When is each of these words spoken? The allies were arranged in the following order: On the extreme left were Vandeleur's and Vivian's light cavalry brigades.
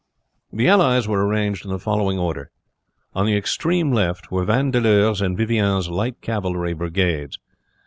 The 0.51 0.67
allies 0.67 1.07
were 1.07 1.23
arranged 1.27 1.63
in 1.63 1.69
the 1.69 1.77
following 1.77 2.17
order: 2.17 2.49
On 3.13 3.27
the 3.27 3.37
extreme 3.37 3.91
left 3.93 4.31
were 4.31 4.43
Vandeleur's 4.45 5.21
and 5.21 5.37
Vivian's 5.37 5.89
light 5.89 6.21
cavalry 6.21 6.73
brigades. 6.73 7.37